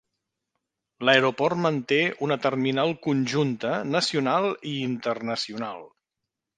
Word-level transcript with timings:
L'aeroport 1.09 1.59
manté 1.65 1.99
una 2.29 2.39
terminal 2.47 2.97
conjunta 3.05 3.77
nacional 3.93 4.53
i 4.75 4.79
internacional. 4.91 5.91